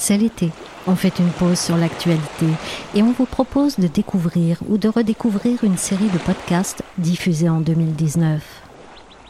[0.00, 0.50] C'est l'été.
[0.86, 2.46] On fait une pause sur l'actualité
[2.94, 7.60] et on vous propose de découvrir ou de redécouvrir une série de podcasts diffusés en
[7.60, 8.42] 2019.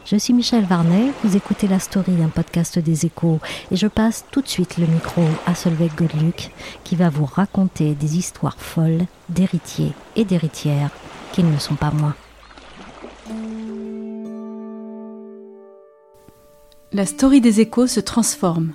[0.05, 3.39] Je suis Michel Varnet, vous écoutez La Story, un podcast des échos,
[3.69, 6.51] et je passe tout de suite le micro à Solveig Godluc,
[6.85, 10.91] qui va vous raconter des histoires folles d'héritiers et d'héritières
[11.33, 12.15] qui ne le sont pas moins.
[16.93, 18.73] La story des échos se transforme.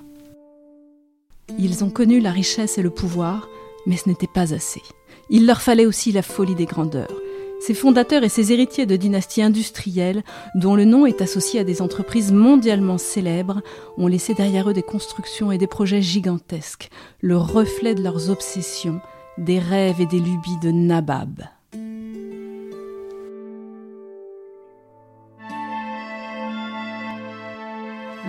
[1.58, 3.48] Ils ont connu la richesse et le pouvoir,
[3.86, 4.82] mais ce n'était pas assez.
[5.30, 7.20] Il leur fallait aussi la folie des grandeurs.
[7.60, 10.22] Ces fondateurs et ces héritiers de dynasties industrielles,
[10.54, 13.62] dont le nom est associé à des entreprises mondialement célèbres,
[13.96, 16.90] ont laissé derrière eux des constructions et des projets gigantesques,
[17.22, 19.00] le reflet de leurs obsessions,
[19.38, 21.44] des rêves et des lubies de Nabab.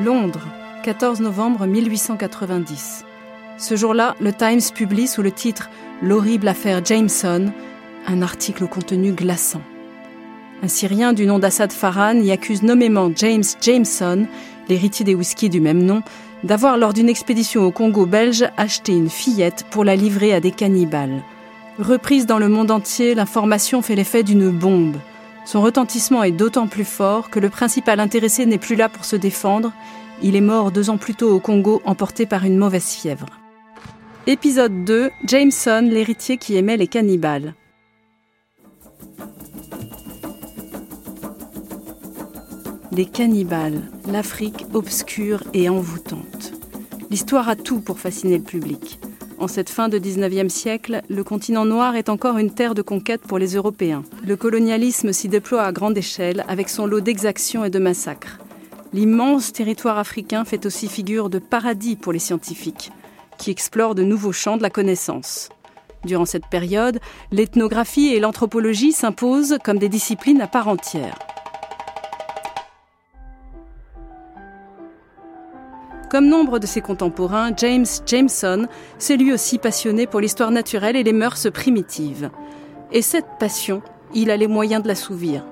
[0.02, 0.48] Londres,
[0.84, 3.04] 14 novembre 1890.
[3.58, 5.70] Ce jour-là, le Times publie sous le titre
[6.02, 7.52] L'horrible affaire Jameson
[8.08, 9.62] un article au contenu glaçant.
[10.64, 14.26] Un Syrien du nom d'Assad Farhan y accuse nommément James Jameson,
[14.70, 16.02] l'héritier des whiskies du même nom,
[16.44, 20.52] d'avoir, lors d'une expédition au Congo belge, acheté une fillette pour la livrer à des
[20.52, 21.22] cannibales.
[21.80, 24.98] Reprise dans le monde entier, l'information fait l'effet d'une bombe.
[25.46, 29.16] Son retentissement est d'autant plus fort que le principal intéressé n'est plus là pour se
[29.16, 29.74] défendre.
[30.24, 33.28] Il est mort deux ans plus tôt au Congo, emporté par une mauvaise fièvre.
[34.30, 37.56] Épisode 2 Jameson, l'héritier qui aimait les cannibales.
[42.92, 46.52] Les cannibales, l'Afrique obscure et envoûtante.
[47.10, 49.00] L'histoire a tout pour fasciner le public.
[49.38, 53.22] En cette fin de 19e siècle, le continent noir est encore une terre de conquête
[53.22, 54.04] pour les Européens.
[54.26, 58.40] Le colonialisme s'y déploie à grande échelle avec son lot d'exactions et de massacres.
[58.92, 62.92] L'immense territoire africain fait aussi figure de paradis pour les scientifiques,
[63.38, 65.50] qui explorent de nouveaux champs de la connaissance.
[66.06, 67.00] Durant cette période,
[67.32, 71.18] l'ethnographie et l'anthropologie s'imposent comme des disciplines à part entière.
[76.10, 81.04] Comme nombre de ses contemporains, James Jameson s'est lui aussi passionné pour l'histoire naturelle et
[81.04, 82.30] les mœurs primitives.
[82.94, 83.82] Et cette passion,
[84.14, 85.46] il a les moyens de l'assouvir.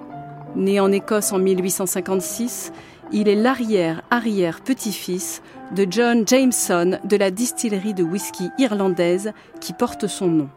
[0.55, 2.71] Né en Écosse en 1856,
[3.11, 5.41] il est l'arrière-arrière-petit-fils
[5.75, 10.49] de John Jameson de la distillerie de whisky irlandaise qui porte son nom.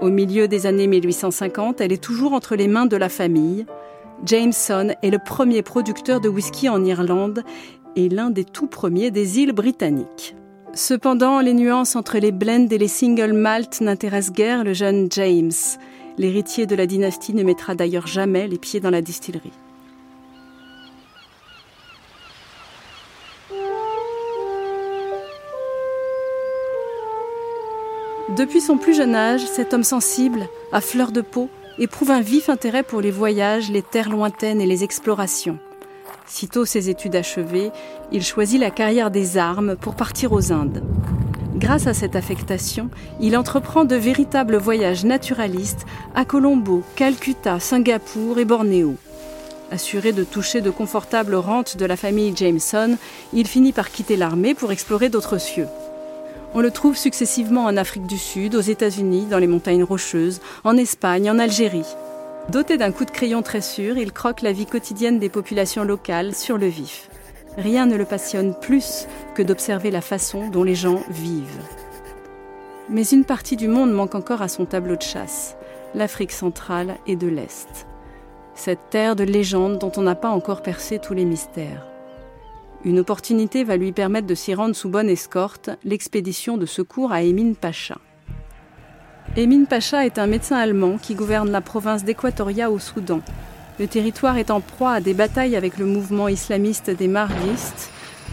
[0.00, 3.66] Au milieu des années 1850, elle est toujours entre les mains de la famille.
[4.24, 7.42] Jameson est le premier producteur de whisky en Irlande
[7.96, 10.36] et l'un des tout premiers des îles britanniques.
[10.74, 15.52] Cependant, les nuances entre les blends et les single malt n'intéressent guère le jeune James.
[16.18, 19.52] L'héritier de la dynastie ne mettra d'ailleurs jamais les pieds dans la distillerie.
[28.36, 31.48] Depuis son plus jeune âge, cet homme sensible, à fleur de peau,
[31.78, 35.58] éprouve un vif intérêt pour les voyages, les terres lointaines et les explorations.
[36.26, 37.70] Sitôt ses études achevées,
[38.12, 40.82] il choisit la carrière des armes pour partir aux Indes.
[41.54, 48.44] Grâce à cette affectation, il entreprend de véritables voyages naturalistes à Colombo, Calcutta, Singapour et
[48.44, 48.96] Bornéo.
[49.70, 52.98] Assuré de toucher de confortables rentes de la famille Jameson,
[53.32, 55.68] il finit par quitter l'armée pour explorer d'autres cieux.
[56.54, 60.76] On le trouve successivement en Afrique du Sud, aux États-Unis, dans les montagnes rocheuses, en
[60.76, 61.86] Espagne, en Algérie.
[62.50, 66.34] Doté d'un coup de crayon très sûr, il croque la vie quotidienne des populations locales
[66.34, 67.10] sur le vif.
[67.58, 71.62] Rien ne le passionne plus que d'observer la façon dont les gens vivent.
[72.88, 75.56] Mais une partie du monde manque encore à son tableau de chasse,
[75.94, 77.86] l'Afrique centrale et de l'Est.
[78.54, 81.84] Cette terre de légende dont on n'a pas encore percé tous les mystères.
[82.84, 87.22] Une opportunité va lui permettre de s'y rendre sous bonne escorte, l'expédition de secours à
[87.22, 87.98] Emin Pacha.
[89.36, 93.20] Emin Pacha est un médecin allemand qui gouverne la province d'Équatoria au Soudan.
[93.78, 97.90] Le territoire est en proie à des batailles avec le mouvement islamiste des Mahdiistes.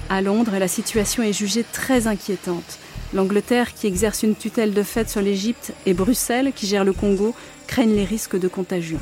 [0.09, 2.79] À Londres, la situation est jugée très inquiétante.
[3.13, 7.33] L'Angleterre, qui exerce une tutelle de fait sur l'Égypte, et Bruxelles, qui gère le Congo,
[7.67, 8.99] craignent les risques de contagion.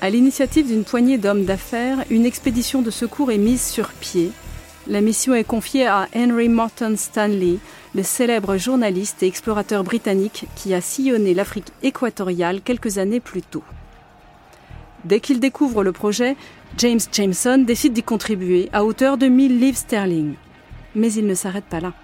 [0.00, 4.32] À l'initiative d'une poignée d'hommes d'affaires, une expédition de secours est mise sur pied.
[4.86, 7.56] La mission est confiée à Henry Morton Stanley,
[7.94, 13.64] le célèbre journaliste et explorateur britannique qui a sillonné l'Afrique équatoriale quelques années plus tôt.
[15.06, 16.36] Dès qu'il découvre le projet,
[16.76, 20.34] James Jameson décide d'y contribuer à hauteur de 1000 livres sterling.
[20.94, 21.94] Mais il ne s'arrête pas là.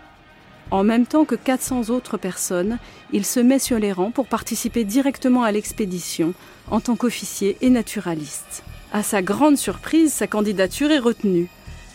[0.70, 2.78] En même temps que 400 autres personnes,
[3.12, 6.32] il se met sur les rangs pour participer directement à l'expédition
[6.70, 8.62] en tant qu'officier et naturaliste.
[8.90, 11.48] À sa grande surprise, sa candidature est retenue.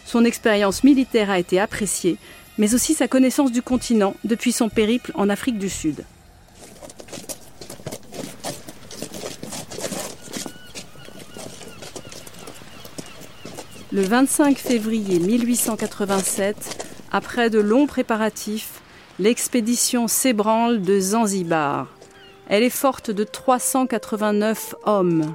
[0.05, 2.17] Son expérience militaire a été appréciée,
[2.57, 6.05] mais aussi sa connaissance du continent depuis son périple en Afrique du Sud.
[13.91, 18.81] Le 25 février 1887, après de longs préparatifs,
[19.19, 21.87] l'expédition s'ébranle de Zanzibar.
[22.49, 25.33] Elle est forte de 389 hommes,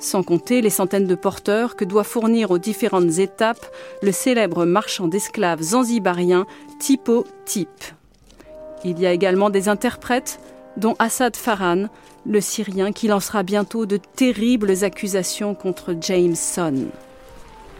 [0.00, 3.66] sans compter les centaines de porteurs que doit fournir aux différentes étapes
[4.02, 6.46] le célèbre marchand d'esclaves zanzibarien
[6.78, 7.68] Tipo Tip.
[8.84, 10.38] Il y a également des interprètes,
[10.76, 11.86] dont Assad Farhan,
[12.26, 16.86] le Syrien qui lancera bientôt de terribles accusations contre Jameson.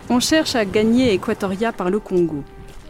[0.08, 2.42] On cherche à gagner Équatoria par le Congo.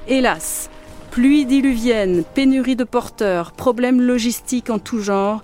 [0.07, 0.71] Hélas,
[1.11, 5.41] pluie diluvienne, pénurie de porteurs, problèmes logistiques en tout genre,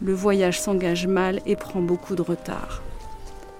[0.00, 2.82] le voyage s'engage mal et prend beaucoup de retard.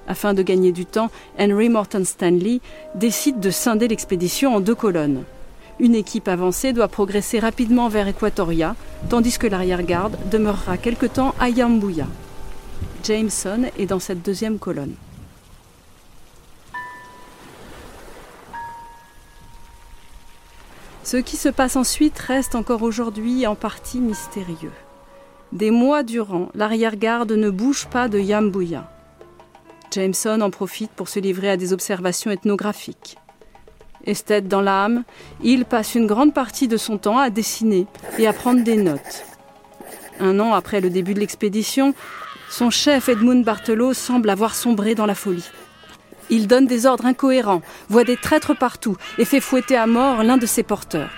[0.08, 2.60] Afin de gagner du temps, Henry Morton Stanley
[2.94, 5.24] décide de scinder l'expédition en deux colonnes.
[5.78, 8.76] Une équipe avancée doit progresser rapidement vers Équatoria,
[9.10, 12.06] tandis que l'arrière-garde demeurera quelque temps à Yambuya.
[13.04, 14.94] Jameson est dans cette deuxième colonne.
[21.04, 24.72] Ce qui se passe ensuite reste encore aujourd'hui en partie mystérieux.
[25.52, 28.90] Des mois durant, l'arrière-garde ne bouge pas de Yambuya.
[29.96, 33.16] Jameson en profite pour se livrer à des observations ethnographiques.
[34.04, 35.04] Esthète dans l'âme,
[35.42, 37.86] il passe une grande partie de son temps à dessiner
[38.18, 39.24] et à prendre des notes.
[40.20, 41.94] Un an après le début de l'expédition,
[42.50, 45.48] son chef Edmund Barthelot semble avoir sombré dans la folie.
[46.28, 50.36] Il donne des ordres incohérents, voit des traîtres partout et fait fouetter à mort l'un
[50.36, 51.10] de ses porteurs.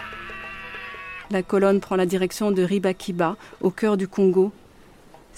[1.33, 4.53] La colonne prend la direction de Ribakiba, au cœur du Congo.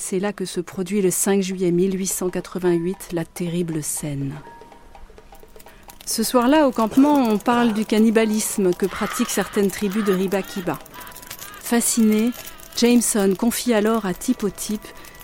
[0.02, 4.32] C'est là que se produit le 5 juillet 1888 la terrible scène.
[6.06, 10.78] Ce soir-là, au campement, on parle du cannibalisme que pratiquent certaines tribus de Ribakiba.
[11.62, 12.32] Fasciné,
[12.76, 14.80] Jameson confie alors à Tipo Tip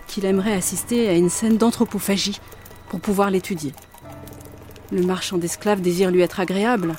[0.06, 2.38] qu'il aimerait assister à une scène d'anthropophagie
[2.90, 3.72] pour pouvoir l'étudier.
[4.92, 6.96] Le marchand d'esclaves désire lui être agréable.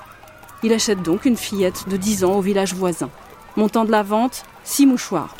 [0.64, 3.12] Il achète donc une fillette de 10 ans au village voisin.
[3.56, 5.38] Montant de la vente, six mouchoirs.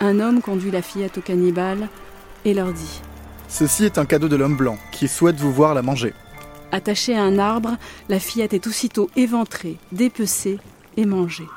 [0.00, 1.88] Un homme conduit la fillette au cannibale
[2.44, 3.00] et leur dit
[3.48, 6.14] Ceci est un cadeau de l'homme blanc qui souhaite vous voir la manger.
[6.70, 7.76] Attachée à un arbre,
[8.08, 10.58] la fillette est aussitôt éventrée, dépecée
[10.96, 11.48] et mangée.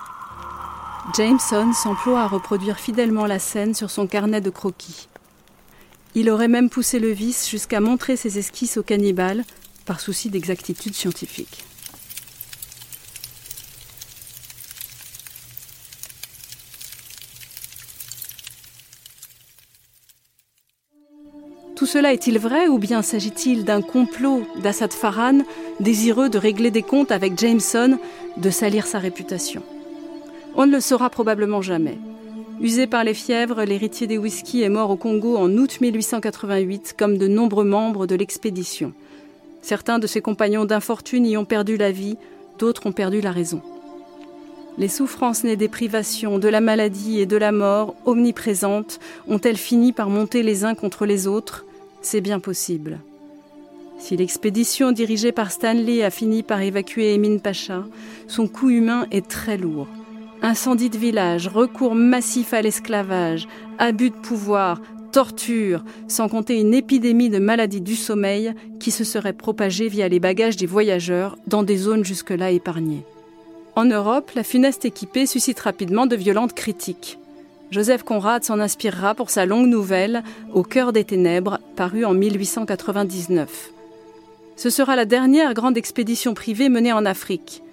[1.16, 5.08] Jameson s'emploie à reproduire fidèlement la scène sur son carnet de croquis.
[6.16, 9.44] Il aurait même poussé le vice jusqu'à montrer ses esquisses au cannibale,
[9.86, 11.66] par souci d'exactitude scientifique.
[21.82, 25.40] Tout cela est-il vrai ou bien s'agit-il d'un complot d'Assad Farhan
[25.80, 27.98] désireux de régler des comptes avec Jameson,
[28.38, 29.64] de salir sa réputation?
[30.54, 31.98] On ne le saura probablement jamais.
[32.62, 37.18] Usé par les fièvres, l'héritier des whisky est mort au Congo en août 1888, comme
[37.18, 38.94] de nombreux membres de l'expédition.
[39.64, 42.18] Certains de ses compagnons d'infortune y ont perdu la vie,
[42.60, 43.60] d'autres ont perdu la raison.
[44.78, 49.94] Les souffrances nées des privations, de la maladie et de la mort, omniprésentes, ont-elles fini
[49.94, 51.66] par monter les uns contre les autres?
[52.02, 53.00] C'est bien possible.
[54.00, 57.86] Si l'expédition dirigée par Stanley a fini par évacuer Emin Pacha,
[58.28, 59.88] son coût humain est très lourd.
[60.42, 64.82] Incendie de village, recours massif à l'esclavage, abus de pouvoir,
[65.12, 70.20] torture, sans compter une épidémie de maladies du sommeil qui se serait propagée via les
[70.20, 73.06] bagages des voyageurs dans des zones jusque-là épargnées.
[73.76, 77.20] En Europe, la funeste équipée suscite rapidement de violentes critiques.
[77.72, 80.24] Joseph Conrad s'en inspirera pour sa longue nouvelle
[80.54, 83.72] Au cœur des ténèbres, parue en 1899.
[84.58, 87.64] Ce sera la dernière grande expédition privée menée en Afrique.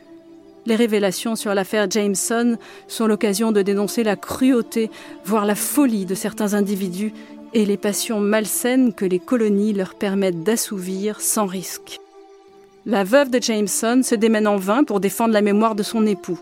[0.67, 4.89] Les révélations sur l'affaire Jameson sont l'occasion de dénoncer la cruauté,
[5.25, 7.13] voire la folie de certains individus
[7.53, 11.99] et les passions malsaines que les colonies leur permettent d'assouvir sans risque.
[12.87, 16.39] La veuve de Jameson se démène en vain pour défendre la mémoire de son époux.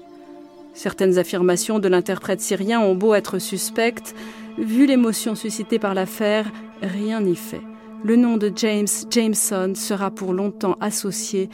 [0.77, 4.15] Certaines affirmations de l'interprète syrien ont beau être suspectes,
[4.59, 6.53] vu l'émotion suscitée par l'affaire,
[6.83, 7.63] rien n'y fait.
[8.05, 11.49] Le nom de James Jameson sera pour longtemps associé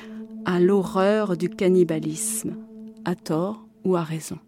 [0.44, 2.56] à l'horreur du cannibalisme,
[3.04, 4.38] à tort ou à raison.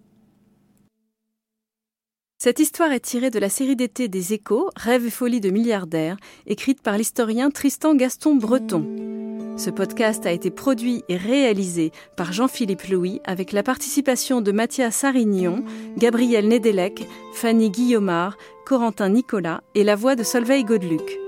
[2.39, 6.17] Cette histoire est tirée de la série d'été des Échos, Rêve et folie de milliardaires,
[6.47, 9.14] écrite par l'historien Tristan Gaston Breton.
[9.57, 14.97] Ce podcast a été produit et réalisé par Jean-Philippe Louis avec la participation de Mathias
[14.97, 15.65] Sarignon,
[15.97, 21.19] Gabriel Nedelec, Fanny Guillaumard, Corentin Nicolas et la voix de Solveig Godeluc.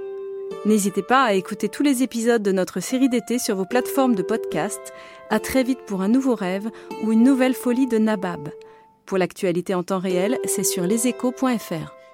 [0.64, 4.23] N'hésitez pas à écouter tous les épisodes de notre série d'été sur vos plateformes de
[4.23, 4.92] podcast.
[5.30, 6.68] À très vite pour un nouveau rêve
[7.04, 8.49] ou une nouvelle folie de Nabab.
[9.04, 12.05] Pour l'actualité en temps réel, c'est sur leséchos.fr.